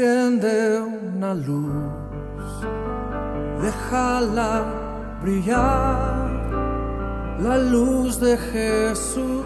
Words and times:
Enciende 0.00 0.80
una 0.80 1.34
luz, 1.34 2.64
déjala 3.60 4.64
brillar, 5.20 6.30
la 7.38 7.58
luz 7.58 8.18
de 8.18 8.34
Jesús, 8.38 9.44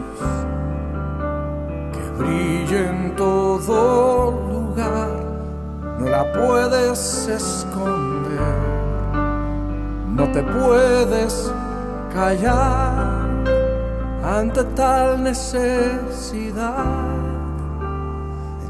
que 1.93 2.23
brille 2.23 2.89
en 2.89 3.17
todo 3.17 4.31
lugar, 4.53 5.11
no 5.99 6.09
la 6.09 6.33
puedes 6.33 7.27
esconder, 7.27 8.55
no 10.07 10.31
te 10.31 10.41
puedes 10.41 11.53
callar 12.15 13.25
ante 14.23 14.63
tal 14.77 15.21
necesidad. 15.21 17.14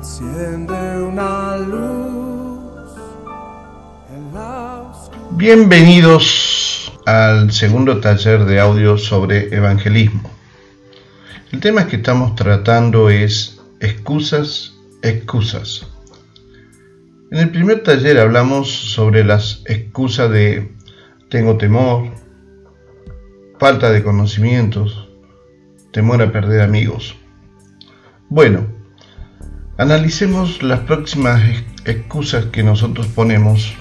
Una 0.04 1.56
luz 1.56 2.92
en 4.14 4.34
la. 4.34 4.92
Bienvenidos 5.30 6.92
al 7.06 7.50
segundo 7.52 8.00
taller 8.00 8.44
de 8.44 8.60
audio 8.60 8.98
sobre 8.98 9.56
evangelismo. 9.56 10.30
El 11.52 11.60
tema 11.60 11.86
que 11.86 11.96
estamos 11.96 12.34
tratando 12.34 13.08
es 13.08 13.62
excusas, 13.80 14.74
excusas. 15.00 15.90
En 17.30 17.38
el 17.38 17.50
primer 17.50 17.82
taller 17.82 18.18
hablamos 18.18 18.70
sobre 18.70 19.24
las 19.24 19.62
excusas 19.64 20.30
de 20.30 20.70
tengo 21.30 21.56
temor, 21.56 22.10
falta 23.58 23.90
de 23.90 24.02
conocimientos, 24.02 25.08
temor 25.92 26.20
a 26.20 26.30
perder 26.30 26.60
amigos. 26.60 27.16
Bueno, 28.28 28.73
analicemos 29.76 30.62
las 30.62 30.80
próximas 30.80 31.42
excusas 31.84 32.46
que 32.46 32.62
nosotros 32.62 33.06
ponemos 33.08 33.74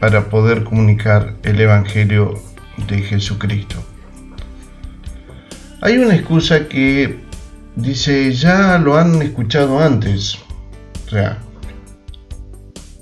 para 0.00 0.28
poder 0.28 0.64
comunicar 0.64 1.36
el 1.42 1.60
Evangelio 1.60 2.34
de 2.88 3.02
Jesucristo. 3.02 3.76
Hay 5.80 5.98
una 5.98 6.16
excusa 6.16 6.68
que 6.68 7.20
dice, 7.76 8.32
ya 8.32 8.78
lo 8.78 8.96
han 8.96 9.22
escuchado 9.22 9.78
antes. 9.80 10.38
O 11.06 11.10
sea, 11.10 11.38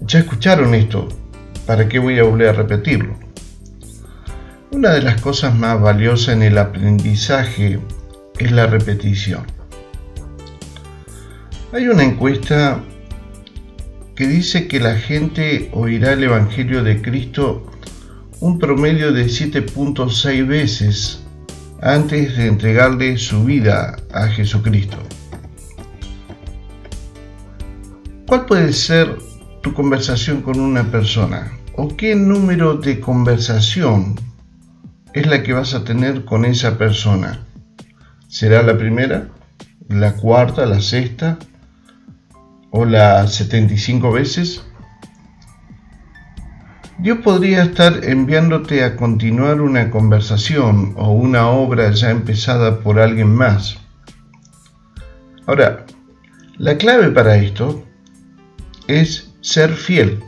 ya 0.01 0.19
escucharon 0.19 0.75
esto, 0.75 1.09
¿para 1.67 1.89
qué 1.89 1.99
voy 1.99 2.19
a 2.19 2.25
volver 2.25 2.49
a 2.51 2.53
repetirlo? 2.53 3.17
Una 4.71 4.91
de 4.91 5.03
las 5.03 5.21
cosas 5.23 5.55
más 5.55 5.81
valiosas 5.81 6.34
en 6.34 6.43
el 6.43 6.59
aprendizaje 6.59 7.81
es 8.39 8.53
la 8.53 8.67
repetición. 8.67 9.56
Hay 11.77 11.89
una 11.89 12.05
encuesta 12.05 12.83
que 14.15 14.27
dice 14.27 14.67
que 14.67 14.81
la 14.81 14.97
gente 14.97 15.69
oirá 15.75 16.15
el 16.15 16.25
Evangelio 16.25 16.83
de 16.83 17.03
Cristo 17.03 17.71
un 18.41 18.59
promedio 18.59 19.13
de 19.13 19.27
7.6 19.27 20.47
veces 20.47 21.23
antes 21.83 22.35
de 22.39 22.47
entregarle 22.47 23.19
su 23.19 23.45
vida 23.45 23.95
a 24.11 24.27
Jesucristo. 24.29 24.97
¿Cuál 28.27 28.47
puede 28.47 28.73
ser 28.73 29.15
tu 29.61 29.75
conversación 29.75 30.41
con 30.41 30.59
una 30.59 30.91
persona? 30.91 31.53
¿O 31.75 31.95
qué 31.95 32.15
número 32.15 32.79
de 32.79 33.01
conversación 33.01 34.15
es 35.13 35.27
la 35.27 35.43
que 35.43 35.53
vas 35.53 35.75
a 35.75 35.85
tener 35.85 36.25
con 36.25 36.47
esa 36.47 36.79
persona? 36.79 37.45
¿Será 38.29 38.63
la 38.63 38.79
primera? 38.79 39.29
¿La 39.91 40.15
cuarta? 40.15 40.65
¿La 40.65 40.81
sexta? 40.81 41.39
¿O 42.79 42.85
la 42.85 43.27
75 43.27 44.13
veces? 44.13 44.63
Dios 46.99 47.21
podría 47.25 47.63
estar 47.63 48.05
enviándote 48.05 48.85
a 48.85 48.97
continuar 48.97 49.63
una 49.63 49.91
conversación 49.91 50.93
o 50.99 51.11
una 51.13 51.49
obra 51.49 51.91
ya 51.93 52.11
empezada 52.11 52.81
por 52.81 52.99
alguien 52.99 53.34
más. 53.34 53.78
Ahora, 55.47 55.87
la 56.59 56.77
clave 56.77 57.09
para 57.12 57.37
esto 57.37 57.83
es 58.89 59.33
ser 59.41 59.73
fiel. 59.73 60.23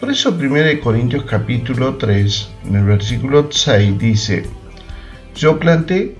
Por 0.00 0.10
eso 0.10 0.30
1 0.30 0.80
Corintios 0.82 1.22
capítulo 1.22 1.98
3, 1.98 2.48
en 2.64 2.74
el 2.74 2.84
versículo 2.84 3.48
6 3.48 3.96
dice, 3.96 4.44
yo 5.36 5.56
planté, 5.60 6.18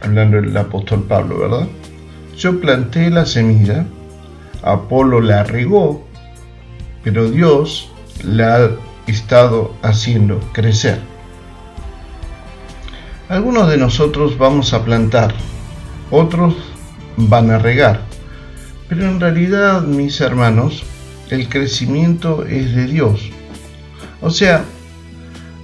hablando 0.00 0.40
del 0.40 0.56
apóstol 0.56 1.02
Pablo, 1.02 1.40
¿verdad? 1.40 1.68
Yo 2.38 2.58
planté 2.58 3.10
la 3.10 3.26
semilla, 3.26 3.84
Apolo 4.64 5.20
la 5.20 5.44
regó, 5.44 6.02
pero 7.02 7.30
Dios 7.30 7.90
la 8.22 8.56
ha 8.56 8.70
estado 9.06 9.74
haciendo 9.82 10.40
crecer. 10.52 10.98
Algunos 13.28 13.68
de 13.68 13.76
nosotros 13.76 14.38
vamos 14.38 14.72
a 14.72 14.82
plantar, 14.82 15.34
otros 16.10 16.54
van 17.18 17.50
a 17.50 17.58
regar, 17.58 18.00
pero 18.88 19.04
en 19.04 19.20
realidad, 19.20 19.82
mis 19.82 20.22
hermanos, 20.22 20.82
el 21.28 21.50
crecimiento 21.50 22.46
es 22.46 22.74
de 22.74 22.86
Dios. 22.86 23.30
O 24.22 24.30
sea, 24.30 24.64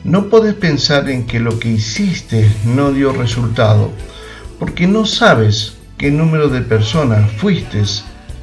no 0.05 0.29
puedes 0.29 0.53
pensar 0.53 1.09
en 1.09 1.27
que 1.27 1.41
lo 1.41 1.59
que 1.59 1.71
hiciste 1.71 2.47
no 2.67 2.93
dio 2.93 3.13
resultado, 3.13 3.91
porque 4.59 4.87
no 4.87 5.07
sabes 5.07 5.79
qué 5.97 6.11
número 6.11 6.49
de 6.49 6.61
personas 6.61 7.31
fuiste 7.33 7.81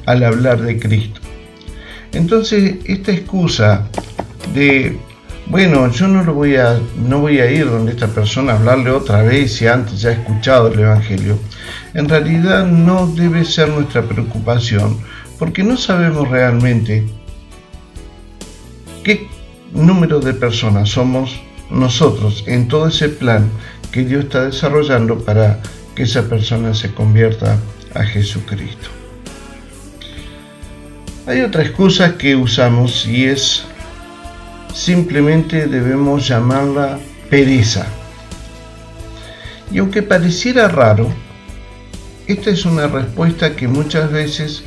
al 0.08 0.24
hablar 0.24 0.62
de 0.62 0.78
Cristo. 0.78 1.20
Entonces, 2.12 2.76
esta 2.86 3.12
excusa 3.12 3.86
de, 4.54 4.98
bueno, 5.46 5.90
yo 5.90 6.08
no, 6.08 6.24
lo 6.24 6.32
voy 6.32 6.56
a, 6.56 6.80
no 6.96 7.20
voy 7.20 7.40
a 7.40 7.50
ir 7.50 7.66
donde 7.66 7.92
esta 7.92 8.06
persona 8.06 8.52
a 8.52 8.56
hablarle 8.56 8.90
otra 8.90 9.22
vez 9.22 9.52
si 9.52 9.66
antes 9.66 10.00
ya 10.00 10.10
he 10.10 10.14
escuchado 10.14 10.72
el 10.72 10.80
Evangelio, 10.80 11.38
en 11.92 12.08
realidad 12.08 12.66
no 12.66 13.06
debe 13.06 13.44
ser 13.44 13.68
nuestra 13.68 14.02
preocupación, 14.02 14.98
porque 15.38 15.62
no 15.62 15.76
sabemos 15.76 16.26
realmente 16.30 17.06
qué 19.04 19.28
número 19.72 20.20
de 20.20 20.32
personas 20.32 20.88
somos 20.88 21.38
nosotros 21.70 22.44
en 22.46 22.66
todo 22.66 22.88
ese 22.88 23.10
plan 23.10 23.50
que 23.92 24.06
Dios 24.06 24.24
está 24.24 24.46
desarrollando 24.46 25.18
para 25.18 25.60
que 25.94 26.04
esa 26.04 26.22
persona 26.22 26.72
se 26.72 26.94
convierta 26.94 27.58
a 27.94 28.04
Jesucristo. 28.04 28.88
Hay 31.28 31.42
otra 31.42 31.62
excusa 31.62 32.16
que 32.16 32.34
usamos 32.34 33.06
y 33.06 33.26
es 33.26 33.62
simplemente 34.74 35.66
debemos 35.66 36.26
llamarla 36.26 36.98
pereza. 37.28 37.84
Y 39.70 39.76
aunque 39.76 40.02
pareciera 40.02 40.68
raro, 40.68 41.06
esta 42.26 42.48
es 42.48 42.64
una 42.64 42.86
respuesta 42.86 43.54
que 43.54 43.68
muchas 43.68 44.10
veces 44.10 44.62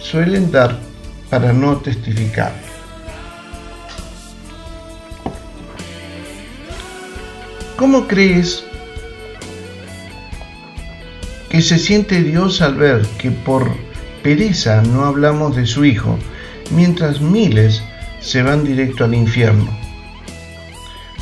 suelen 0.00 0.50
dar 0.50 0.78
para 1.28 1.52
no 1.52 1.76
testificar. 1.76 2.54
¿Cómo 7.76 8.08
crees 8.08 8.64
que 11.50 11.60
se 11.60 11.78
siente 11.78 12.22
Dios 12.22 12.62
al 12.62 12.76
ver 12.76 13.06
que 13.18 13.30
por 13.30 13.87
pereza 14.28 14.82
no 14.82 15.06
hablamos 15.06 15.56
de 15.56 15.64
su 15.64 15.86
Hijo, 15.86 16.18
mientras 16.70 17.22
miles 17.22 17.82
se 18.20 18.42
van 18.42 18.62
directo 18.62 19.04
al 19.04 19.14
infierno? 19.14 19.74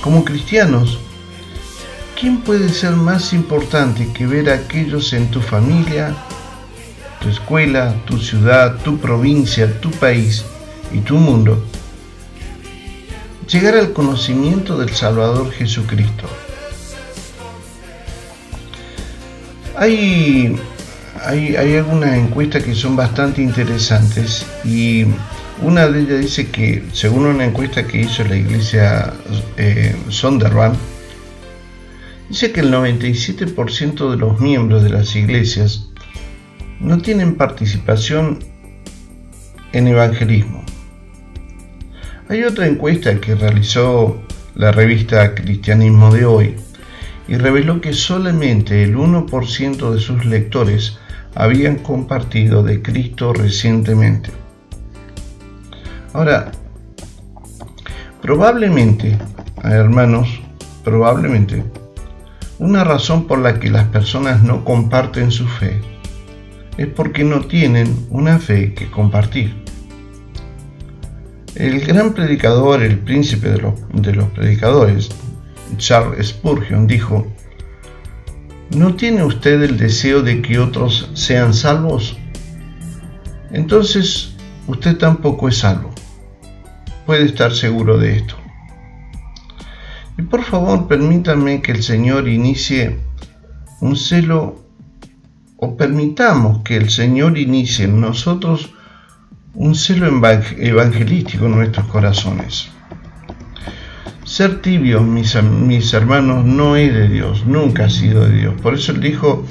Como 0.00 0.24
cristianos, 0.24 0.98
¿quién 2.18 2.40
puede 2.40 2.68
ser 2.68 2.96
más 2.96 3.32
importante 3.32 4.08
que 4.12 4.26
ver 4.26 4.50
a 4.50 4.54
aquellos 4.54 5.12
en 5.12 5.30
tu 5.30 5.40
familia, 5.40 6.16
tu 7.20 7.28
escuela, 7.28 7.94
tu 8.06 8.18
ciudad, 8.18 8.78
tu 8.82 8.98
provincia, 8.98 9.80
tu 9.80 9.92
país 9.92 10.44
y 10.92 10.98
tu 10.98 11.14
mundo? 11.14 11.64
Llegar 13.48 13.76
al 13.76 13.92
conocimiento 13.92 14.76
del 14.76 14.92
Salvador 14.92 15.52
Jesucristo. 15.52 16.26
Hay, 19.76 20.58
hay, 21.26 21.76
algunas 21.76 22.16
encuestas 22.16 22.62
que 22.62 22.74
son 22.74 22.96
bastante 22.96 23.42
interesantes 23.42 24.46
y 24.64 25.04
una 25.62 25.88
de 25.88 26.00
ellas 26.00 26.20
dice 26.20 26.48
que, 26.48 26.84
según 26.92 27.26
una 27.26 27.44
encuesta 27.44 27.86
que 27.86 28.02
hizo 28.02 28.22
la 28.24 28.36
iglesia 28.36 29.12
eh, 29.56 29.94
dice 32.28 32.52
que 32.52 32.60
el 32.60 32.72
97% 32.72 34.10
de 34.10 34.16
los 34.16 34.40
miembros 34.40 34.82
de 34.82 34.90
las 34.90 35.16
iglesias 35.16 35.88
no 36.80 36.98
tienen 36.98 37.34
participación 37.34 38.38
en 39.72 39.88
evangelismo. 39.88 40.64
Hay 42.28 42.44
otra 42.44 42.66
encuesta 42.66 43.20
que 43.20 43.34
realizó 43.34 44.20
la 44.54 44.72
revista 44.72 45.34
Cristianismo 45.34 46.12
de 46.12 46.24
hoy 46.24 46.56
y 47.28 47.36
reveló 47.36 47.80
que 47.80 47.92
solamente 47.92 48.82
el 48.82 48.96
1% 48.96 49.90
de 49.92 50.00
sus 50.00 50.24
lectores 50.24 50.98
habían 51.36 51.76
compartido 51.76 52.62
de 52.62 52.82
Cristo 52.82 53.32
recientemente. 53.32 54.30
Ahora, 56.12 56.50
probablemente, 58.22 59.18
hermanos, 59.62 60.40
probablemente, 60.82 61.62
una 62.58 62.84
razón 62.84 63.26
por 63.26 63.38
la 63.38 63.60
que 63.60 63.70
las 63.70 63.84
personas 63.88 64.42
no 64.42 64.64
comparten 64.64 65.30
su 65.30 65.46
fe 65.46 65.78
es 66.78 66.86
porque 66.86 67.22
no 67.22 67.42
tienen 67.42 68.06
una 68.10 68.38
fe 68.38 68.72
que 68.72 68.90
compartir. 68.90 69.54
El 71.54 71.80
gran 71.80 72.14
predicador, 72.14 72.82
el 72.82 72.98
príncipe 72.98 73.48
de 73.50 73.58
los, 74.12 74.28
predicadores, 74.30 75.10
Charles 75.76 76.28
Spurgeon, 76.28 76.86
dijo, 76.86 77.26
¿no 78.70 78.94
tiene 78.94 79.24
usted 79.24 79.62
el 79.62 79.76
deseo 79.76 80.22
de 80.22 80.42
que 80.42 80.58
otros 80.58 81.10
sean 81.14 81.54
salvos? 81.54 82.16
Entonces 83.50 84.34
usted 84.66 84.96
tampoco 84.96 85.48
es 85.48 85.58
salvo. 85.58 85.90
Puede 87.04 87.24
estar 87.24 87.52
seguro 87.52 87.98
de 87.98 88.16
esto. 88.16 88.34
Y 90.18 90.22
por 90.22 90.42
favor 90.42 90.88
permítanme 90.88 91.62
que 91.62 91.72
el 91.72 91.82
Señor 91.82 92.28
inicie 92.28 92.98
un 93.80 93.96
celo 93.96 94.64
o 95.58 95.76
permitamos 95.76 96.62
que 96.62 96.76
el 96.76 96.90
Señor 96.90 97.38
inicie 97.38 97.84
en 97.84 98.00
nosotros 98.00 98.70
un 99.54 99.74
celo 99.74 100.06
evangelístico 100.06 101.46
en 101.46 101.52
nuestros 101.52 101.86
corazones. 101.86 102.70
Ser 104.26 104.60
tibios, 104.60 105.04
mis, 105.04 105.40
mis, 105.40 105.94
hermanos, 105.94 106.44
no 106.44 106.74
es 106.74 106.92
de 106.92 107.08
Dios, 107.08 107.46
nunca 107.46 107.84
ha 107.84 107.90
sido 107.90 108.26
de 108.26 108.36
Dios. 108.36 108.60
Por 108.60 108.74
eso 108.74 108.90
Él 108.90 109.00
dijo, 109.00 109.46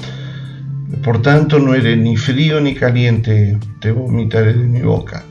por 1.02 1.22
tanto 1.22 1.58
no 1.58 1.74
eres 1.74 1.96
ni 1.96 2.18
frío 2.18 2.60
ni 2.60 2.74
caliente, 2.74 3.58
te 3.80 3.90
vomitaré 3.90 4.52
de 4.52 4.66
mi 4.66 4.82
boca. 4.82 5.24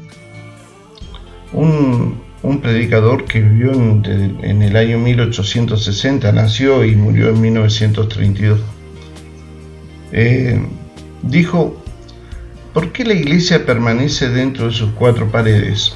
Un, 1.53 2.19
un 2.42 2.59
predicador 2.59 3.25
que 3.25 3.39
vivió 3.39 3.71
en, 3.71 4.62
el 4.63 4.75
año 4.75 4.97
1860, 4.97 6.31
nació 6.31 6.83
y 6.83 6.95
murió 6.95 7.30
en 7.30 7.39
1932, 7.39 8.59
eh, 10.12 10.59
dijo, 11.21 11.83
¿por 12.74 12.91
qué 12.91 13.06
la 13.06 13.13
iglesia 13.13 13.63
permanece 13.63 14.30
dentro 14.30 14.69
de 14.69 14.74
sus 14.74 14.89
cuatro 14.94 15.30
paredes? 15.30 15.95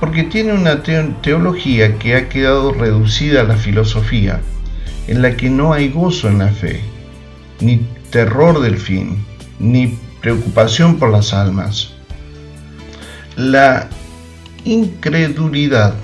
Porque 0.00 0.24
tiene 0.24 0.54
una 0.54 0.82
teología 0.82 1.98
que 1.98 2.16
ha 2.16 2.28
quedado 2.28 2.72
reducida 2.72 3.42
a 3.42 3.44
la 3.44 3.56
filosofía, 3.56 4.40
en 5.06 5.22
la 5.22 5.36
que 5.36 5.50
no 5.50 5.72
hay 5.74 5.90
gozo 5.90 6.28
en 6.28 6.38
la 6.38 6.48
fe, 6.48 6.80
ni 7.60 7.86
terror 8.10 8.60
del 8.60 8.78
fin, 8.78 9.24
ni 9.58 9.98
preocupación 10.20 10.98
por 10.98 11.10
las 11.10 11.34
almas. 11.34 11.92
La 13.36 13.88
incredulidad 14.64 15.94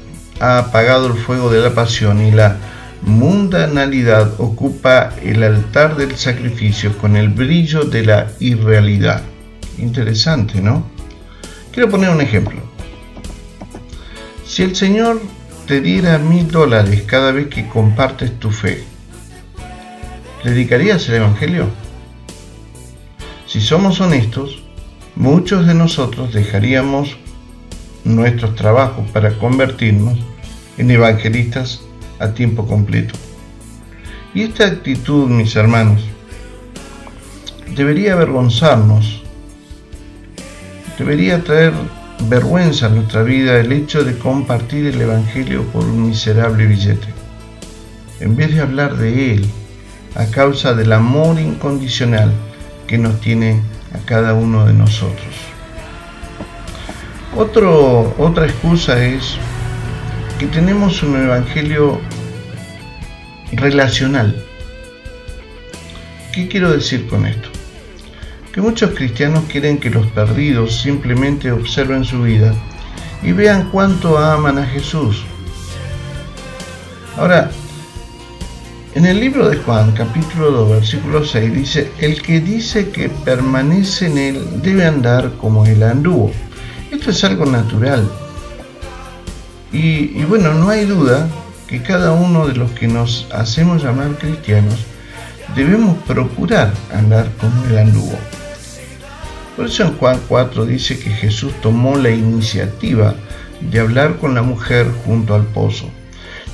ha 0.40 0.58
apagado 0.58 1.06
el 1.06 1.14
fuego 1.14 1.50
de 1.50 1.60
la 1.60 1.74
pasión 1.74 2.24
y 2.24 2.30
la 2.30 2.56
mundanalidad 3.02 4.40
ocupa 4.40 5.12
el 5.22 5.42
altar 5.42 5.96
del 5.96 6.16
sacrificio 6.16 6.96
con 6.98 7.16
el 7.16 7.28
brillo 7.28 7.84
de 7.84 8.04
la 8.04 8.26
irrealidad. 8.40 9.22
Interesante, 9.78 10.60
¿no? 10.60 10.86
Quiero 11.72 11.90
poner 11.90 12.10
un 12.10 12.20
ejemplo. 12.20 12.65
Si 14.46 14.62
el 14.62 14.76
Señor 14.76 15.20
te 15.66 15.80
diera 15.80 16.18
mil 16.18 16.48
dólares 16.48 17.02
cada 17.02 17.32
vez 17.32 17.48
que 17.48 17.68
compartes 17.68 18.38
tu 18.38 18.50
fe, 18.50 18.84
¿predicarías 20.42 21.08
el 21.08 21.16
Evangelio? 21.16 21.66
Si 23.46 23.60
somos 23.60 24.00
honestos, 24.00 24.62
muchos 25.16 25.66
de 25.66 25.74
nosotros 25.74 26.32
dejaríamos 26.32 27.16
nuestros 28.04 28.54
trabajos 28.54 29.10
para 29.10 29.36
convertirnos 29.36 30.16
en 30.78 30.92
evangelistas 30.92 31.80
a 32.20 32.28
tiempo 32.28 32.66
completo. 32.66 33.14
Y 34.32 34.42
esta 34.42 34.66
actitud, 34.66 35.28
mis 35.28 35.56
hermanos, 35.56 36.02
debería 37.74 38.12
avergonzarnos, 38.12 39.22
debería 40.98 41.42
traer 41.42 41.72
vergüenza 42.28 42.86
a 42.86 42.88
nuestra 42.88 43.22
vida 43.22 43.58
el 43.58 43.72
hecho 43.72 44.04
de 44.04 44.18
compartir 44.18 44.86
el 44.86 45.00
Evangelio 45.00 45.62
por 45.64 45.84
un 45.84 46.08
miserable 46.08 46.66
billete, 46.66 47.08
en 48.20 48.36
vez 48.36 48.54
de 48.54 48.60
hablar 48.60 48.96
de 48.96 49.34
Él 49.34 49.46
a 50.14 50.26
causa 50.26 50.74
del 50.74 50.92
amor 50.92 51.38
incondicional 51.38 52.32
que 52.86 52.98
nos 52.98 53.20
tiene 53.20 53.60
a 53.92 53.98
cada 54.06 54.34
uno 54.34 54.66
de 54.66 54.72
nosotros. 54.72 55.34
Otro, 57.36 58.14
otra 58.18 58.46
excusa 58.46 59.04
es 59.04 59.36
que 60.38 60.46
tenemos 60.46 61.02
un 61.02 61.16
evangelio 61.16 62.00
relacional. 63.52 64.42
¿Qué 66.32 66.48
quiero 66.48 66.72
decir 66.72 67.06
con 67.08 67.26
esto? 67.26 67.55
Que 68.56 68.62
muchos 68.62 68.92
cristianos 68.92 69.44
quieren 69.52 69.76
que 69.76 69.90
los 69.90 70.06
perdidos 70.06 70.80
simplemente 70.80 71.52
observen 71.52 72.06
su 72.06 72.22
vida 72.22 72.54
y 73.22 73.32
vean 73.32 73.68
cuánto 73.70 74.16
aman 74.16 74.56
a 74.56 74.64
Jesús. 74.64 75.26
Ahora, 77.18 77.50
en 78.94 79.04
el 79.04 79.20
libro 79.20 79.50
de 79.50 79.58
Juan, 79.58 79.92
capítulo 79.92 80.50
2, 80.52 80.70
versículo 80.70 81.22
6, 81.22 81.52
dice, 81.52 81.92
el 81.98 82.22
que 82.22 82.40
dice 82.40 82.88
que 82.88 83.10
permanece 83.10 84.06
en 84.06 84.16
él 84.16 84.62
debe 84.62 84.86
andar 84.86 85.32
como 85.38 85.66
él 85.66 85.82
anduvo. 85.82 86.32
Esto 86.90 87.10
es 87.10 87.22
algo 87.24 87.44
natural, 87.44 88.08
y, 89.70 90.24
bueno, 90.24 90.54
no 90.54 90.70
hay 90.70 90.86
duda 90.86 91.28
que 91.66 91.82
cada 91.82 92.12
uno 92.12 92.46
de 92.46 92.54
los 92.54 92.70
que 92.70 92.88
nos 92.88 93.28
hacemos 93.34 93.82
llamar 93.82 94.16
cristianos 94.16 94.76
debemos 95.54 95.98
procurar 96.04 96.72
andar 96.94 97.30
como 97.38 97.62
el 97.66 97.76
anduvo. 97.76 98.18
Por 99.56 99.66
eso 99.66 99.84
en 99.84 99.96
Juan 99.96 100.20
4 100.28 100.66
dice 100.66 100.98
que 100.98 101.10
Jesús 101.10 101.52
tomó 101.62 101.96
la 101.96 102.10
iniciativa 102.10 103.14
de 103.60 103.80
hablar 103.80 104.18
con 104.18 104.34
la 104.34 104.42
mujer 104.42 104.86
junto 105.06 105.34
al 105.34 105.44
pozo. 105.46 105.88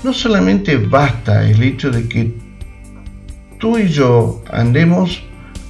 No 0.04 0.12
solamente 0.12 0.76
basta 0.76 1.48
el 1.48 1.62
hecho 1.62 1.90
de 1.90 2.08
que 2.08 2.32
tú 3.58 3.76
y 3.76 3.88
yo 3.88 4.42
andemos 4.50 5.22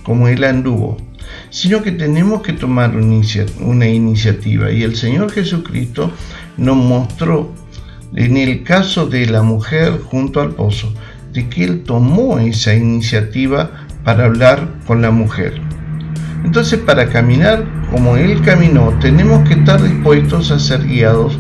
como 0.03 0.29
él 0.29 0.45
anduvo, 0.45 0.99
sino 1.49 1.83
que 1.83 1.93
tenemos 1.93 2.43
que 2.43 2.53
tomar 2.53 2.95
una 2.95 3.89
iniciativa 3.89 4.71
y 4.71 4.83
el 4.83 4.97
Señor 4.97 5.33
Jesucristo 5.33 6.13
nos 6.59 6.77
mostró 6.77 7.53
en 8.15 8.37
el 8.37 8.63
caso 8.63 9.07
de 9.07 9.27
la 9.27 9.43
mujer 9.43 10.01
junto 10.01 10.41
al 10.41 10.51
pozo, 10.51 10.93
de 11.33 11.49
que 11.49 11.65
él 11.65 11.85
tomó 11.85 12.39
esa 12.39 12.75
iniciativa 12.75 13.87
para 14.05 14.27
hablar 14.27 14.69
con 14.87 15.01
la 15.01 15.11
mujer. 15.11 15.72
Entonces, 16.45 16.81
para 16.81 17.09
caminar 17.09 17.65
como 17.91 18.17
él 18.17 18.41
caminó, 18.43 18.99
tenemos 19.01 19.47
que 19.49 19.55
estar 19.55 19.83
dispuestos 19.83 20.51
a 20.51 20.59
ser 20.59 20.87
guiados 20.87 21.39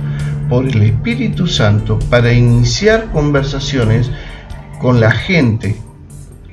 por 0.48 0.66
el 0.66 0.82
Espíritu 0.82 1.46
Santo 1.46 1.98
para 2.10 2.32
iniciar 2.32 3.10
conversaciones 3.12 4.10
con 4.78 5.00
la 5.00 5.10
gente 5.10 5.76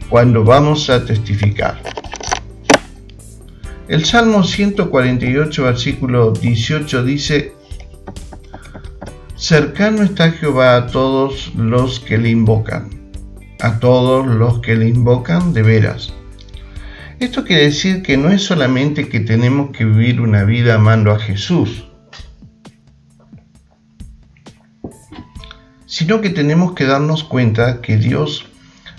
cuando 0.10 0.44
vamos 0.44 0.90
a 0.90 1.06
testificar. 1.06 1.82
El 3.88 4.06
Salmo 4.06 4.44
148, 4.44 5.64
versículo 5.64 6.32
18 6.32 7.04
dice, 7.04 7.54
Cercano 9.36 10.04
está 10.04 10.32
Jehová 10.32 10.76
a 10.76 10.88
todos 10.88 11.54
los 11.56 12.00
que 12.00 12.18
le 12.18 12.30
invocan, 12.30 12.90
a 13.62 13.80
todos 13.80 14.28
los 14.28 14.60
que 14.60 14.76
le 14.76 14.90
invocan 14.90 15.54
de 15.54 15.64
veras. 15.64 16.14
Esto 17.20 17.44
quiere 17.44 17.66
decir 17.66 18.02
que 18.02 18.16
no 18.16 18.30
es 18.30 18.44
solamente 18.44 19.10
que 19.10 19.20
tenemos 19.20 19.72
que 19.72 19.84
vivir 19.84 20.22
una 20.22 20.46
vida 20.46 20.76
amando 20.76 21.12
a 21.12 21.20
Jesús, 21.20 21.86
sino 25.86 26.22
que 26.22 26.30
tenemos 26.30 26.74
que 26.74 26.86
darnos 26.86 27.26
cuenta 27.26 27.82
que 27.82 27.98
Dios 27.98 28.46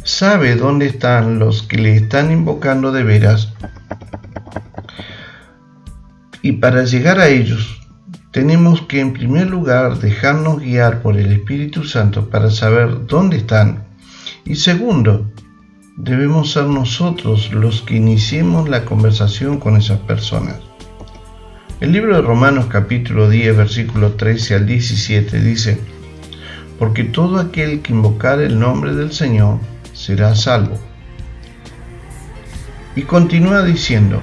sabe 0.04 0.56
dónde 0.56 0.86
están 0.86 1.38
los 1.38 1.62
que 1.62 1.78
le 1.78 1.96
están 1.96 2.30
invocando 2.30 2.92
de 2.92 3.04
veras 3.04 3.52
y 6.42 6.52
para 6.52 6.84
llegar 6.84 7.20
a 7.20 7.28
ellos 7.28 7.80
tenemos 8.32 8.82
que 8.82 9.00
en 9.00 9.12
primer 9.12 9.48
lugar 9.48 9.98
dejarnos 9.98 10.60
guiar 10.60 11.02
por 11.02 11.16
el 11.16 11.32
Espíritu 11.32 11.84
Santo 11.84 12.30
para 12.30 12.50
saber 12.50 13.06
dónde 13.06 13.38
están. 13.38 13.84
Y 14.44 14.54
segundo, 14.54 15.29
debemos 16.02 16.52
ser 16.52 16.64
nosotros 16.64 17.52
los 17.52 17.82
que 17.82 17.96
iniciemos 17.96 18.70
la 18.70 18.86
conversación 18.86 19.60
con 19.60 19.76
esas 19.76 19.98
personas. 20.00 20.56
El 21.78 21.92
libro 21.92 22.16
de 22.16 22.22
Romanos 22.22 22.66
capítulo 22.70 23.28
10 23.28 23.54
versículo 23.56 24.12
13 24.12 24.54
al 24.54 24.66
17 24.66 25.40
dice, 25.40 25.78
porque 26.78 27.04
todo 27.04 27.38
aquel 27.38 27.82
que 27.82 27.92
invocar 27.92 28.40
el 28.40 28.58
nombre 28.58 28.94
del 28.94 29.12
Señor 29.12 29.58
será 29.92 30.34
salvo. 30.34 30.78
Y 32.96 33.02
continúa 33.02 33.62
diciendo, 33.62 34.22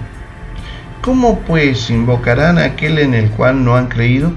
cómo 1.04 1.42
pues 1.42 1.92
invocarán 1.92 2.58
a 2.58 2.66
aquel 2.66 2.98
en 2.98 3.14
el 3.14 3.30
cual 3.30 3.64
no 3.64 3.76
han 3.76 3.88
creído? 3.88 4.32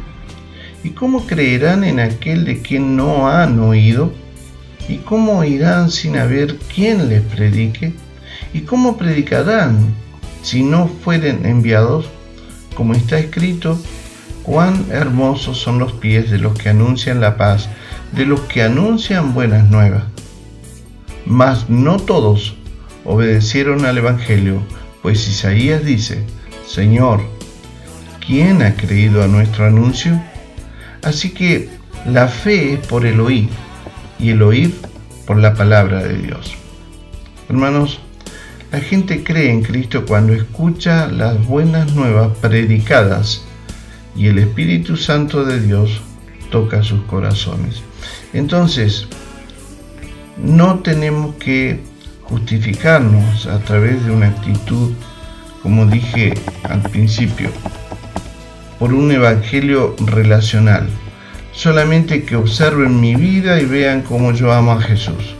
¿Y 0.85 0.91
cómo 0.91 1.27
creerán 1.27 1.85
en 1.85 2.01
aquel 2.01 2.45
de 2.45 2.61
quien 2.61 2.97
no 2.97 3.31
han 3.31 3.59
oído? 3.61 4.13
¿Y 4.91 4.97
cómo 4.97 5.45
irán 5.45 5.89
sin 5.89 6.17
haber 6.17 6.57
quien 6.57 7.09
les 7.09 7.23
predique? 7.23 7.93
¿Y 8.53 8.63
cómo 8.63 8.97
predicarán 8.97 9.95
si 10.43 10.65
no 10.65 10.89
fueren 10.89 11.47
enviados? 11.47 12.11
Como 12.75 12.95
está 12.95 13.17
escrito, 13.21 13.81
cuán 14.43 14.87
hermosos 14.91 15.59
son 15.59 15.79
los 15.79 15.93
pies 15.93 16.33
de 16.33 16.39
los 16.39 16.59
que 16.59 16.71
anuncian 16.71 17.21
la 17.21 17.37
paz, 17.37 17.69
de 18.11 18.27
los 18.27 18.41
que 18.41 18.65
anuncian 18.65 19.33
buenas 19.33 19.71
nuevas. 19.71 20.03
Mas 21.25 21.71
no 21.71 21.99
todos 21.99 22.57
obedecieron 23.05 23.85
al 23.85 23.99
Evangelio, 23.99 24.61
pues 25.03 25.29
Isaías 25.29 25.85
dice, 25.85 26.25
Señor, 26.67 27.21
¿quién 28.27 28.61
ha 28.63 28.75
creído 28.75 29.23
a 29.23 29.29
nuestro 29.29 29.67
anuncio? 29.67 30.21
Así 31.03 31.31
que 31.31 31.69
la 32.07 32.27
fe 32.27 32.73
es 32.73 32.87
por 32.89 33.07
el 33.07 33.21
oír 33.21 33.49
y 34.21 34.31
el 34.31 34.43
oír 34.43 34.75
por 35.27 35.39
la 35.39 35.55
palabra 35.55 36.03
de 36.03 36.19
Dios. 36.19 36.55
Hermanos, 37.49 38.01
la 38.73 38.81
gente 38.81 39.25
cree 39.25 39.51
en 39.51 39.63
Cristo 39.63 40.05
cuando 40.07 40.33
escucha 40.33 41.09
las 41.09 41.45
buenas 41.47 41.93
nuevas 41.95 42.37
predicadas 42.39 43.45
y 44.15 44.29
el 44.29 44.39
Espíritu 44.39 44.97
Santo 44.97 45.45
de 45.45 45.61
Dios 45.61 46.01
toca 46.51 46.83
sus 46.83 47.03
corazones. 47.03 47.83
Entonces, 48.33 49.09
no 50.37 50.79
tenemos 50.81 51.35
que 51.37 51.81
justificarnos 52.23 53.47
a 53.47 53.59
través 53.59 54.05
de 54.05 54.13
una 54.13 54.29
actitud, 54.29 54.93
como 55.63 55.87
dije 55.87 56.35
al 56.63 56.83
principio, 56.83 57.51
por 58.79 58.95
un 58.95 59.11
evangelio 59.11 59.97
relacional. 60.07 60.89
Solamente 61.53 62.25
que 62.25 62.37
observen 62.37 63.01
mi 63.01 63.15
vida 63.15 63.61
y 63.61 63.65
vean 63.65 64.03
cómo 64.03 64.33
yo 64.33 64.53
amo 64.53 64.73
a 64.73 64.81
Jesús, 64.81 65.35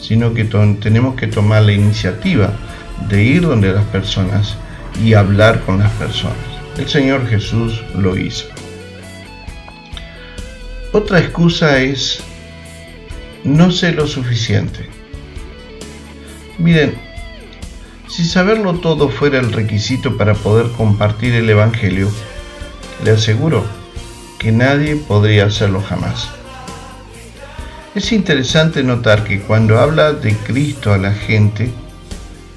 sino 0.00 0.34
que 0.34 0.44
tenemos 0.44 1.14
que 1.14 1.26
tomar 1.26 1.62
la 1.62 1.72
iniciativa 1.72 2.52
de 3.08 3.22
ir 3.22 3.42
donde 3.42 3.72
las 3.72 3.84
personas 3.86 4.56
y 5.04 5.14
hablar 5.14 5.60
con 5.60 5.78
las 5.78 5.90
personas. 5.92 6.36
El 6.76 6.88
Señor 6.88 7.26
Jesús 7.28 7.82
lo 7.94 8.16
hizo. 8.16 8.46
Otra 10.92 11.20
excusa 11.20 11.80
es 11.80 12.22
no 13.44 13.70
sé 13.70 13.92
lo 13.92 14.06
suficiente. 14.06 14.88
Miren, 16.58 16.94
si 18.08 18.24
saberlo 18.24 18.74
todo 18.74 19.08
fuera 19.08 19.38
el 19.38 19.52
requisito 19.52 20.16
para 20.16 20.34
poder 20.34 20.66
compartir 20.72 21.34
el 21.34 21.48
Evangelio, 21.48 22.10
le 23.04 23.12
aseguro 23.12 23.64
que 24.40 24.52
nadie 24.52 24.96
podría 24.96 25.44
hacerlo 25.44 25.82
jamás. 25.82 26.30
Es 27.94 28.10
interesante 28.10 28.82
notar 28.82 29.22
que 29.22 29.42
cuando 29.42 29.78
habla 29.78 30.14
de 30.14 30.34
Cristo 30.34 30.94
a 30.94 30.98
la 30.98 31.12
gente 31.12 31.70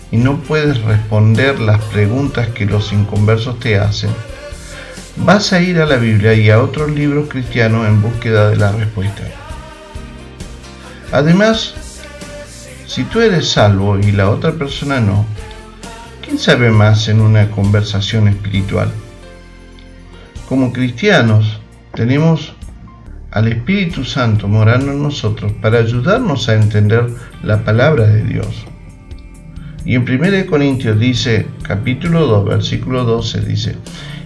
y 0.09 0.15
no 0.15 0.37
puedes 0.37 0.81
responder 0.83 1.59
las 1.59 1.83
preguntas 1.83 2.47
que 2.47 2.65
los 2.65 2.93
inconversos 2.93 3.59
te 3.59 3.77
hacen, 3.77 4.11
vas 5.17 5.51
a 5.51 5.59
ir 5.59 5.81
a 5.81 5.85
la 5.85 5.97
Biblia 5.97 6.33
y 6.33 6.49
a 6.49 6.61
otros 6.61 6.89
libros 6.89 7.27
cristianos 7.27 7.85
en 7.85 8.01
búsqueda 8.01 8.49
de 8.49 8.55
la 8.55 8.71
respuesta. 8.71 9.23
Además, 11.11 11.73
si 12.87 13.03
tú 13.03 13.19
eres 13.19 13.49
salvo 13.49 13.99
y 13.99 14.13
la 14.13 14.29
otra 14.29 14.53
persona 14.53 15.01
no, 15.01 15.25
¿quién 16.21 16.39
sabe 16.39 16.69
más 16.69 17.09
en 17.09 17.19
una 17.19 17.51
conversación 17.51 18.29
espiritual? 18.29 18.89
Como 20.47 20.71
cristianos, 20.71 21.59
tenemos 21.93 22.53
al 23.31 23.47
Espíritu 23.47 24.03
Santo 24.03 24.47
morando 24.47 24.91
en 24.91 25.01
nosotros 25.01 25.51
para 25.61 25.79
ayudarnos 25.79 26.49
a 26.49 26.55
entender 26.55 27.07
la 27.41 27.63
palabra 27.63 28.07
de 28.07 28.23
Dios. 28.23 28.65
Y 29.85 29.95
en 29.95 30.03
1 30.03 30.45
Corintios 30.47 30.99
dice, 30.99 31.47
capítulo 31.63 32.25
2, 32.27 32.45
versículo 32.45 33.03
12, 33.03 33.41
dice, 33.41 33.75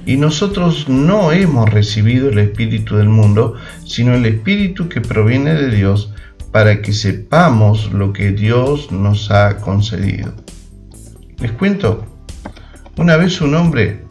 y 0.06 0.18
nosotros 0.18 0.88
no 0.88 1.32
hemos 1.32 1.70
recibido 1.70 2.30
el 2.30 2.40
Espíritu 2.40 2.96
del 2.96 3.10
mundo, 3.10 3.56
sino 3.86 4.14
el 4.14 4.26
Espíritu 4.26 4.88
que 4.88 5.02
proviene 5.02 5.54
de 5.54 5.70
Dios, 5.70 6.14
para 6.52 6.82
que 6.82 6.94
sepamos 6.94 7.92
lo 7.92 8.14
que 8.14 8.32
Dios 8.32 8.92
nos 8.92 9.32
ha 9.32 9.58
concedido. 9.58 10.34
Les 11.40 11.52
cuento, 11.52 12.06
una 12.98 13.18
vez 13.18 13.42
un 13.42 13.56
hombre 13.56 14.07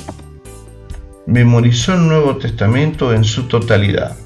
memorizó 1.26 1.94
el 1.94 2.06
Nuevo 2.06 2.36
Testamento 2.36 3.12
en 3.12 3.24
su 3.24 3.48
totalidad. 3.48 4.16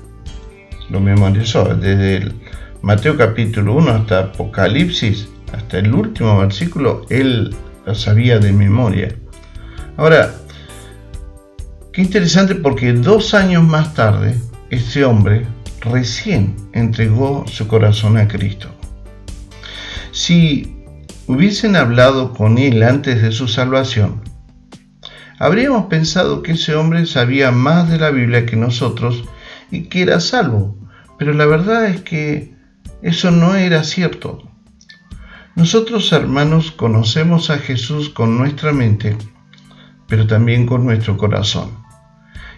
Lo 0.90 1.00
memorizó 1.00 1.64
desde 1.74 2.16
el 2.16 2.34
Mateo 2.82 3.16
capítulo 3.16 3.74
1 3.74 3.90
hasta 3.90 4.18
Apocalipsis, 4.20 5.28
hasta 5.52 5.78
el 5.78 5.94
último 5.94 6.38
versículo, 6.38 7.06
él 7.10 7.54
lo 7.86 7.94
sabía 7.94 8.38
de 8.38 8.52
memoria. 8.52 9.14
Ahora, 9.96 10.34
qué 11.92 12.02
interesante 12.02 12.54
porque 12.54 12.92
dos 12.92 13.34
años 13.34 13.64
más 13.64 13.94
tarde, 13.94 14.34
este 14.70 15.04
hombre 15.04 15.46
recién 15.80 16.56
entregó 16.72 17.44
su 17.46 17.66
corazón 17.66 18.16
a 18.16 18.28
Cristo. 18.28 18.68
Si 20.12 20.76
hubiesen 21.26 21.76
hablado 21.76 22.32
con 22.34 22.58
él 22.58 22.82
antes 22.82 23.22
de 23.22 23.32
su 23.32 23.48
salvación, 23.48 24.22
habríamos 25.40 25.86
pensado 25.86 26.42
que 26.42 26.52
ese 26.52 26.76
hombre 26.76 27.06
sabía 27.06 27.50
más 27.50 27.88
de 27.88 27.98
la 27.98 28.10
Biblia 28.10 28.44
que 28.44 28.56
nosotros 28.56 29.24
y 29.70 29.84
que 29.84 30.02
era 30.02 30.20
salvo, 30.20 30.76
pero 31.18 31.32
la 31.32 31.46
verdad 31.46 31.86
es 31.86 32.02
que 32.02 32.54
eso 33.02 33.30
no 33.30 33.54
era 33.54 33.82
cierto. 33.82 34.42
Nosotros 35.56 36.12
hermanos 36.12 36.70
conocemos 36.70 37.48
a 37.48 37.56
Jesús 37.56 38.10
con 38.10 38.36
nuestra 38.36 38.72
mente, 38.72 39.16
pero 40.08 40.26
también 40.26 40.66
con 40.66 40.84
nuestro 40.84 41.16
corazón. 41.16 41.70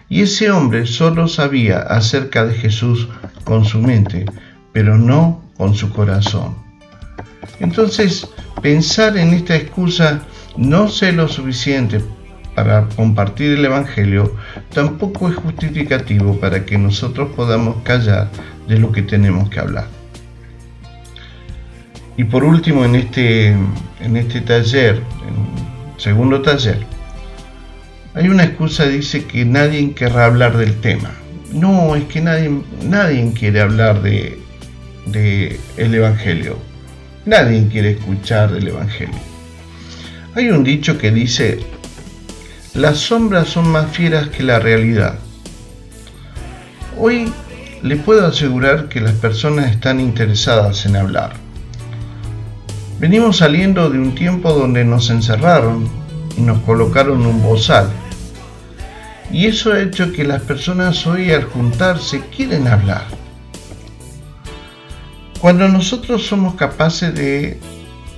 Y 0.09 0.23
ese 0.23 0.51
hombre 0.51 0.85
solo 0.85 1.29
sabía 1.29 1.79
acerca 1.79 2.45
de 2.45 2.53
Jesús 2.53 3.07
con 3.45 3.63
su 3.63 3.79
mente, 3.79 4.25
pero 4.73 4.97
no 4.97 5.41
con 5.55 5.73
su 5.73 5.89
corazón. 5.89 6.57
Entonces, 7.61 8.27
pensar 8.61 9.17
en 9.17 9.29
esta 9.33 9.55
excusa 9.55 10.21
no 10.57 10.89
sé 10.89 11.13
lo 11.13 11.29
suficiente 11.29 12.03
para 12.55 12.87
compartir 12.95 13.53
el 13.53 13.65
Evangelio 13.65 14.35
tampoco 14.73 15.29
es 15.29 15.35
justificativo 15.35 16.39
para 16.39 16.65
que 16.65 16.77
nosotros 16.77 17.29
podamos 17.35 17.77
callar 17.83 18.29
de 18.67 18.79
lo 18.79 18.91
que 18.91 19.01
tenemos 19.01 19.49
que 19.49 19.59
hablar. 19.59 19.87
Y 22.15 22.25
por 22.25 22.43
último, 22.43 22.85
en 22.85 22.95
este, 22.95 23.47
en 23.47 24.17
este 24.17 24.41
taller, 24.41 24.97
en 24.97 25.99
segundo 25.99 26.41
taller, 26.41 26.77
hay 28.13 28.29
una 28.29 28.43
excusa, 28.43 28.85
dice 28.85 29.25
que 29.25 29.43
nadie 29.45 29.93
querrá 29.93 30.25
hablar 30.25 30.55
del 30.57 30.79
tema. 30.79 31.11
No, 31.51 31.95
es 31.95 32.03
que 32.05 32.21
nadie, 32.21 32.51
nadie 32.83 33.33
quiere 33.33 33.61
hablar 33.61 34.03
de, 34.03 34.39
de 35.07 35.59
el 35.77 35.95
Evangelio. 35.95 36.57
Nadie 37.25 37.67
quiere 37.71 37.91
escuchar 37.91 38.51
del 38.51 38.67
Evangelio. 38.67 39.19
Hay 40.35 40.49
un 40.49 40.63
dicho 40.63 40.97
que 40.97 41.11
dice, 41.11 41.59
las 42.73 42.97
sombras 42.97 43.49
son 43.49 43.69
más 43.69 43.91
fieras 43.91 44.29
que 44.29 44.43
la 44.43 44.59
realidad. 44.59 45.19
Hoy 46.97 47.31
le 47.81 47.95
puedo 47.97 48.25
asegurar 48.25 48.89
que 48.89 49.01
las 49.01 49.13
personas 49.13 49.71
están 49.71 49.99
interesadas 49.99 50.85
en 50.85 50.95
hablar. 50.95 51.33
Venimos 52.99 53.37
saliendo 53.37 53.89
de 53.89 53.99
un 53.99 54.15
tiempo 54.15 54.53
donde 54.53 54.85
nos 54.85 55.09
encerraron 55.09 55.87
y 56.37 56.41
nos 56.41 56.59
colocaron 56.59 57.25
un 57.25 57.43
bozal 57.43 57.89
y 59.33 59.47
eso 59.47 59.73
ha 59.73 59.81
hecho 59.81 60.13
que 60.13 60.23
las 60.23 60.43
personas 60.43 61.07
hoy 61.07 61.31
al 61.31 61.45
juntarse 61.45 62.21
quieren 62.35 62.67
hablar. 62.67 63.03
Cuando 65.41 65.67
nosotros 65.67 66.25
somos 66.25 66.53
capaces 66.53 67.13
de 67.15 67.59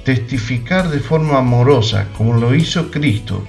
testificar 0.04 0.90
de 0.90 1.00
forma 1.00 1.40
amorosa, 1.40 2.08
como 2.18 2.34
lo 2.34 2.54
hizo 2.54 2.92
Cristo, 2.92 3.48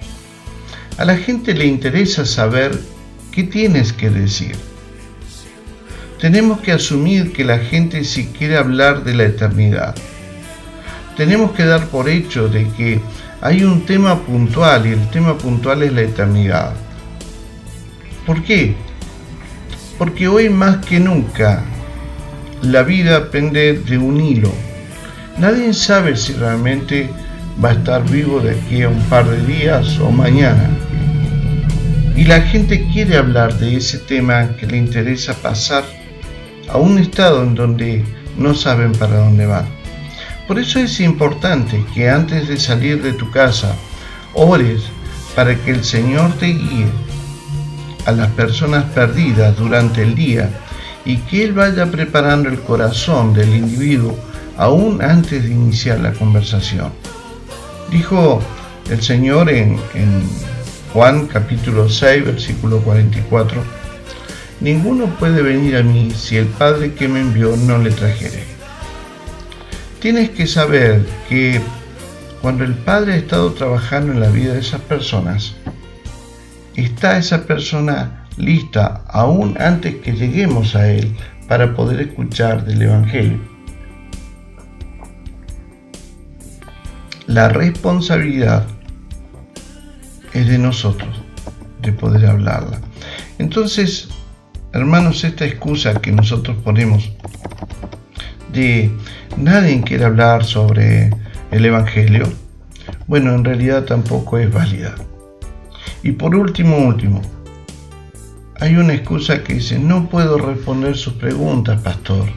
a 0.98 1.04
la 1.04 1.16
gente 1.16 1.54
le 1.54 1.66
interesa 1.66 2.24
saber 2.24 2.78
qué 3.30 3.44
tienes 3.44 3.92
que 3.92 4.10
decir. 4.10 4.56
Tenemos 6.20 6.60
que 6.60 6.72
asumir 6.72 7.32
que 7.32 7.44
la 7.44 7.58
gente 7.58 8.02
si 8.04 8.26
quiere 8.28 8.56
hablar 8.56 9.04
de 9.04 9.14
la 9.14 9.24
eternidad. 9.24 9.94
Tenemos 11.16 11.52
que 11.52 11.64
dar 11.64 11.86
por 11.88 12.08
hecho 12.08 12.48
de 12.48 12.68
que 12.70 13.00
hay 13.42 13.62
un 13.62 13.84
tema 13.84 14.20
puntual 14.22 14.86
y 14.86 14.92
el 14.92 15.10
tema 15.10 15.36
puntual 15.36 15.82
es 15.82 15.92
la 15.92 16.02
eternidad. 16.02 16.72
¿Por 18.24 18.42
qué? 18.42 18.74
Porque 19.98 20.28
hoy 20.28 20.48
más 20.48 20.84
que 20.84 20.98
nunca 20.98 21.62
la 22.62 22.82
vida 22.82 23.30
pende 23.30 23.74
de 23.74 23.98
un 23.98 24.20
hilo. 24.20 24.52
Nadie 25.38 25.74
sabe 25.74 26.16
si 26.16 26.32
realmente 26.32 27.10
va 27.62 27.70
a 27.70 27.72
estar 27.74 28.08
vivo 28.10 28.40
de 28.40 28.52
aquí 28.52 28.82
a 28.82 28.88
un 28.88 29.00
par 29.04 29.28
de 29.28 29.46
días 29.46 29.98
o 29.98 30.10
mañana. 30.10 30.75
Y 32.16 32.24
la 32.24 32.40
gente 32.40 32.88
quiere 32.92 33.18
hablar 33.18 33.58
de 33.58 33.76
ese 33.76 33.98
tema 33.98 34.56
que 34.56 34.66
le 34.66 34.78
interesa 34.78 35.34
pasar 35.34 35.84
a 36.68 36.78
un 36.78 36.98
estado 36.98 37.42
en 37.42 37.54
donde 37.54 38.04
no 38.38 38.54
saben 38.54 38.92
para 38.92 39.18
dónde 39.18 39.46
van. 39.46 39.66
Por 40.48 40.58
eso 40.58 40.78
es 40.78 40.98
importante 41.00 41.84
que 41.94 42.08
antes 42.08 42.48
de 42.48 42.56
salir 42.56 43.02
de 43.02 43.12
tu 43.12 43.30
casa 43.30 43.76
ores 44.32 44.82
para 45.34 45.54
que 45.56 45.70
el 45.70 45.84
Señor 45.84 46.32
te 46.38 46.46
guíe 46.46 46.86
a 48.06 48.12
las 48.12 48.30
personas 48.30 48.84
perdidas 48.84 49.56
durante 49.56 50.02
el 50.02 50.14
día 50.14 50.48
y 51.04 51.18
que 51.18 51.44
Él 51.44 51.52
vaya 51.52 51.90
preparando 51.90 52.48
el 52.48 52.60
corazón 52.60 53.34
del 53.34 53.54
individuo 53.54 54.16
aún 54.56 55.02
antes 55.02 55.42
de 55.42 55.50
iniciar 55.50 56.00
la 56.00 56.12
conversación. 56.12 56.92
Dijo 57.90 58.40
el 58.88 59.02
Señor 59.02 59.50
en, 59.50 59.78
Juan 60.92 61.26
capítulo 61.26 61.88
6, 61.88 62.24
versículo 62.24 62.80
44, 62.80 63.62
Ninguno 64.60 65.06
puede 65.18 65.42
venir 65.42 65.76
a 65.76 65.82
mí 65.82 66.10
si 66.12 66.36
el 66.36 66.46
Padre 66.46 66.94
que 66.94 67.08
me 67.08 67.20
envió 67.20 67.56
no 67.56 67.78
le 67.78 67.90
trajere. 67.90 68.44
Tienes 70.00 70.30
que 70.30 70.46
saber 70.46 71.04
que 71.28 71.60
cuando 72.40 72.64
el 72.64 72.74
Padre 72.74 73.14
ha 73.14 73.16
estado 73.16 73.52
trabajando 73.52 74.12
en 74.12 74.20
la 74.20 74.30
vida 74.30 74.54
de 74.54 74.60
esas 74.60 74.80
personas, 74.80 75.56
está 76.74 77.18
esa 77.18 77.44
persona 77.44 78.26
lista 78.36 79.02
aún 79.08 79.56
antes 79.60 79.96
que 79.96 80.12
lleguemos 80.12 80.76
a 80.76 80.90
Él 80.90 81.14
para 81.48 81.74
poder 81.74 82.00
escuchar 82.00 82.64
del 82.64 82.82
Evangelio. 82.82 83.38
La 87.26 87.48
responsabilidad 87.48 88.66
es 90.36 90.48
de 90.48 90.58
nosotros 90.58 91.22
de 91.80 91.92
poder 91.92 92.26
hablarla. 92.26 92.78
Entonces, 93.38 94.08
hermanos, 94.72 95.24
esta 95.24 95.46
excusa 95.46 96.00
que 96.00 96.12
nosotros 96.12 96.56
ponemos 96.62 97.10
de 98.52 98.90
nadie 99.36 99.82
quiere 99.82 100.04
hablar 100.04 100.44
sobre 100.44 101.10
el 101.50 101.64
Evangelio, 101.64 102.26
bueno, 103.06 103.34
en 103.34 103.44
realidad 103.44 103.84
tampoco 103.84 104.38
es 104.38 104.52
válida. 104.52 104.94
Y 106.02 106.12
por 106.12 106.34
último, 106.34 106.76
último, 106.78 107.22
hay 108.60 108.76
una 108.76 108.94
excusa 108.94 109.42
que 109.42 109.54
dice, 109.54 109.78
no 109.78 110.08
puedo 110.08 110.38
responder 110.38 110.96
sus 110.96 111.14
preguntas, 111.14 111.80
pastor. 111.82 112.28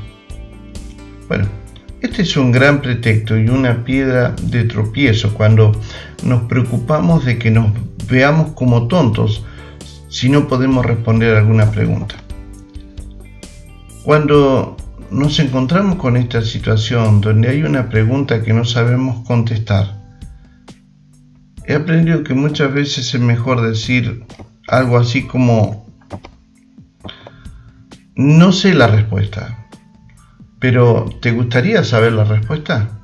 Bueno, 1.28 1.48
este 2.02 2.22
es 2.22 2.38
un 2.38 2.52
gran 2.52 2.82
pretexto 2.82 3.38
y 3.38 3.50
una 3.50 3.84
piedra 3.84 4.34
de 4.44 4.64
tropiezo 4.64 5.34
cuando 5.34 5.72
nos 6.24 6.44
preocupamos 6.44 7.26
de 7.26 7.38
que 7.38 7.52
nos 7.52 7.72
veamos 8.10 8.52
como 8.52 8.88
tontos 8.88 9.44
si 10.10 10.30
no 10.30 10.48
podemos 10.48 10.86
responder 10.86 11.36
alguna 11.36 11.72
pregunta. 11.72 12.16
Cuando 14.04 14.76
nos 15.12 15.40
encontramos 15.40 15.98
con 15.98 16.18
esta 16.18 16.42
situación 16.42 17.22
donde 17.22 17.50
hay 17.50 17.64
una 17.64 17.90
pregunta 17.90 18.42
que 18.42 18.54
no 18.54 18.66
sabemos 18.66 19.26
contestar, 19.26 20.00
he 21.66 21.76
aprendido 21.76 22.24
que 22.24 22.34
muchas 22.34 22.74
veces 22.74 23.14
es 23.14 23.22
mejor 23.22 23.62
decir 23.62 24.26
algo 24.68 24.98
así 24.98 25.28
como, 25.28 25.88
no 28.16 28.52
sé 28.52 28.74
la 28.74 28.88
respuesta, 28.88 29.68
pero 30.60 31.06
¿te 31.22 31.32
gustaría 31.32 31.84
saber 31.84 32.14
la 32.14 32.24
respuesta? 32.24 33.00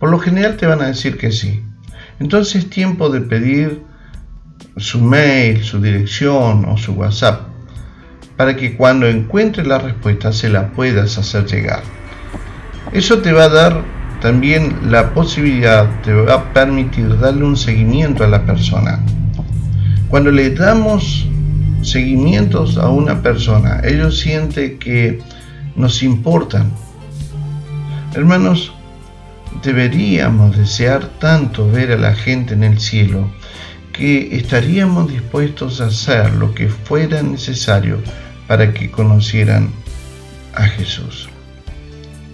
Por 0.00 0.10
lo 0.10 0.18
general 0.18 0.56
te 0.56 0.66
van 0.66 0.82
a 0.82 0.86
decir 0.86 1.16
que 1.16 1.30
sí. 1.30 1.62
Entonces 2.22 2.62
es 2.62 2.70
tiempo 2.70 3.10
de 3.10 3.20
pedir 3.20 3.82
su 4.76 5.00
mail, 5.00 5.64
su 5.64 5.80
dirección 5.80 6.64
o 6.66 6.78
su 6.78 6.92
WhatsApp 6.92 7.48
para 8.36 8.54
que 8.54 8.76
cuando 8.76 9.08
encuentres 9.08 9.66
la 9.66 9.78
respuesta 9.78 10.32
se 10.32 10.48
la 10.48 10.68
puedas 10.70 11.18
hacer 11.18 11.46
llegar. 11.46 11.82
Eso 12.92 13.18
te 13.18 13.32
va 13.32 13.46
a 13.46 13.48
dar 13.48 13.82
también 14.20 14.78
la 14.88 15.12
posibilidad, 15.12 16.00
te 16.02 16.12
va 16.12 16.34
a 16.34 16.52
permitir 16.52 17.18
darle 17.18 17.42
un 17.42 17.56
seguimiento 17.56 18.22
a 18.22 18.28
la 18.28 18.46
persona. 18.46 19.00
Cuando 20.08 20.30
le 20.30 20.50
damos 20.50 21.26
seguimientos 21.82 22.78
a 22.78 22.88
una 22.88 23.20
persona, 23.20 23.80
ellos 23.82 24.20
sienten 24.20 24.78
que 24.78 25.20
nos 25.74 26.04
importan. 26.04 26.70
Hermanos, 28.14 28.72
deberíamos 29.62 30.56
desear 30.56 31.06
tanto 31.18 31.70
ver 31.70 31.92
a 31.92 31.96
la 31.96 32.14
gente 32.14 32.54
en 32.54 32.64
el 32.64 32.80
cielo 32.80 33.30
que 33.92 34.36
estaríamos 34.36 35.10
dispuestos 35.10 35.80
a 35.80 35.86
hacer 35.86 36.32
lo 36.34 36.54
que 36.54 36.68
fuera 36.68 37.22
necesario 37.22 37.98
para 38.46 38.72
que 38.72 38.90
conocieran 38.90 39.70
a 40.54 40.64
Jesús. 40.64 41.28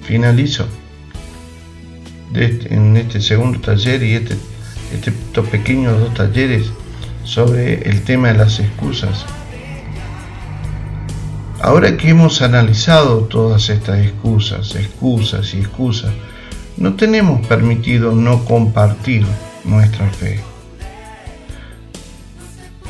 Finalizo 0.02 0.66
este, 2.34 2.74
en 2.74 2.96
este 2.96 3.20
segundo 3.20 3.60
taller 3.60 4.02
y 4.02 4.14
este, 4.14 4.36
este, 4.92 5.10
estos 5.10 5.48
pequeños 5.48 5.98
dos 6.00 6.14
talleres 6.14 6.70
sobre 7.24 7.88
el 7.88 8.02
tema 8.02 8.28
de 8.28 8.38
las 8.38 8.60
excusas. 8.60 9.26
Ahora 11.60 11.96
que 11.96 12.10
hemos 12.10 12.40
analizado 12.40 13.24
todas 13.24 13.68
estas 13.68 13.98
excusas, 13.98 14.74
excusas 14.76 15.52
y 15.54 15.58
excusas, 15.58 16.12
no 16.78 16.94
tenemos 16.94 17.44
permitido 17.46 18.12
no 18.12 18.44
compartir 18.44 19.26
nuestra 19.64 20.08
fe. 20.10 20.40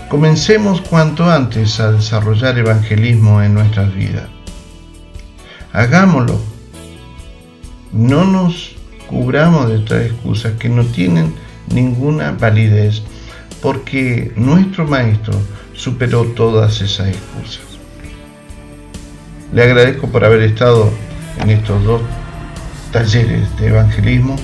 Comencemos 0.09 0.81
cuanto 0.83 1.31
antes 1.31 1.81
a 1.81 1.92
desarrollar 1.92 2.59
evangelismo 2.59 3.42
en 3.42 3.55
nuestras 3.55 3.94
vidas. 3.94 4.29
Hagámoslo. 5.72 6.38
No 7.92 8.24
nos 8.24 8.77
cubramos 9.07 9.68
de 9.68 9.77
estas 9.79 10.03
excusas 10.03 10.53
que 10.59 10.68
no 10.68 10.85
tienen 10.85 11.35
ninguna 11.72 12.33
validez 12.33 13.03
porque 13.62 14.33
nuestro 14.37 14.87
Maestro 14.87 15.35
superó 15.72 16.24
todas 16.24 16.81
esas 16.83 17.09
excusas. 17.09 17.62
Le 19.53 19.62
agradezco 19.62 20.09
por 20.09 20.24
haber 20.24 20.42
estado 20.42 20.90
en 21.40 21.51
estos 21.51 21.83
dos 21.85 22.03
talleres 22.92 23.57
de 23.59 23.68
evangelismo. 23.68 24.37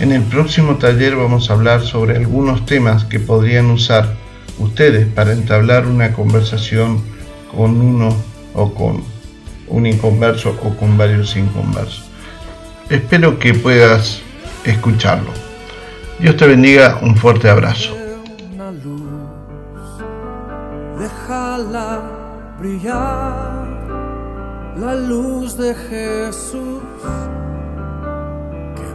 En 0.00 0.12
el 0.12 0.22
próximo 0.22 0.76
taller 0.76 1.16
vamos 1.16 1.48
a 1.48 1.54
hablar 1.54 1.82
sobre 1.82 2.16
algunos 2.16 2.66
temas 2.66 3.04
que 3.04 3.18
podrían 3.18 3.70
usar 3.70 4.14
ustedes 4.58 5.06
para 5.06 5.32
entablar 5.32 5.86
una 5.86 6.12
conversación 6.12 7.02
con 7.54 7.80
uno 7.80 8.14
o 8.54 8.72
con 8.74 9.02
un 9.68 9.86
inconverso 9.86 10.56
o 10.62 10.76
con 10.76 10.96
varios 10.96 11.36
inconversos. 11.36 12.04
Espero 12.90 13.38
que 13.38 13.54
puedas 13.54 14.20
escucharlo. 14.64 15.30
Dios 16.20 16.36
te 16.36 16.46
bendiga, 16.46 16.98
un 17.02 17.16
fuerte 17.16 17.48
abrazo. 17.48 17.96
Déjala 20.98 22.02
brillar 22.58 23.66
la 24.78 24.94
luz 24.94 25.56
de 25.56 25.74
Jesús 25.74 26.82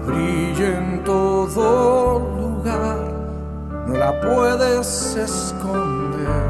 brilla 0.06 0.78
en 0.78 1.04
todo 1.04 2.20
lugar, 2.40 3.00
no 3.88 3.94
la 3.98 4.20
puedes 4.22 5.16
esconder, 5.16 6.46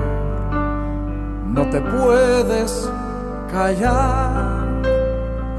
no 1.47 1.69
te 1.69 1.81
puedes 1.81 2.89
callar 3.51 4.61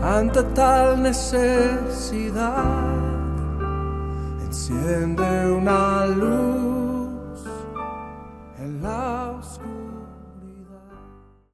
ante 0.03 0.43
tal 0.55 1.03
necesidad. 1.03 2.65
Enciende 4.45 5.51
una 5.51 6.07
luz 6.07 7.45
en 8.59 8.83
la 8.83 9.22